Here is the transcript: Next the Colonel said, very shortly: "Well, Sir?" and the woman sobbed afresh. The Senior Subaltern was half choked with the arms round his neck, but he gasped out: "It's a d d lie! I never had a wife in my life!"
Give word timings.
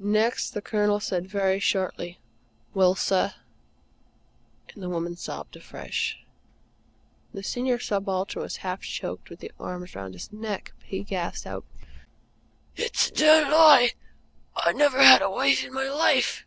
Next 0.00 0.54
the 0.54 0.62
Colonel 0.62 0.98
said, 0.98 1.26
very 1.28 1.60
shortly: 1.60 2.18
"Well, 2.72 2.94
Sir?" 2.94 3.34
and 4.72 4.82
the 4.82 4.88
woman 4.88 5.14
sobbed 5.14 5.56
afresh. 5.56 6.24
The 7.34 7.42
Senior 7.42 7.78
Subaltern 7.78 8.40
was 8.42 8.56
half 8.64 8.80
choked 8.80 9.28
with 9.28 9.40
the 9.40 9.52
arms 9.60 9.94
round 9.94 10.14
his 10.14 10.32
neck, 10.32 10.72
but 10.78 10.86
he 10.86 11.04
gasped 11.04 11.46
out: 11.46 11.66
"It's 12.76 13.08
a 13.10 13.12
d 13.12 13.16
d 13.18 13.24
lie! 13.26 13.90
I 14.56 14.72
never 14.72 15.02
had 15.02 15.20
a 15.20 15.28
wife 15.28 15.62
in 15.62 15.74
my 15.74 15.86
life!" 15.90 16.46